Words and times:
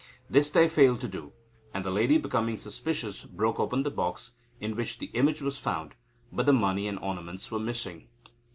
This 0.27 0.49
they 0.49 0.67
failed 0.67 0.99
to 1.01 1.07
do, 1.07 1.31
and 1.75 1.85
the 1.85 1.91
lady, 1.91 2.17
becoming 2.17 2.57
suspicious, 2.57 3.23
broke 3.23 3.59
open 3.59 3.83
the 3.83 3.91
box, 3.91 4.31
in 4.59 4.75
which 4.75 4.97
the 4.97 5.11
image 5.13 5.43
was 5.43 5.59
found, 5.59 5.93
but 6.31 6.47
the 6.47 6.53
money 6.53 6.87
and 6.87 6.97
ornaments 6.97 7.51
were 7.51 7.59
missing. 7.59 8.07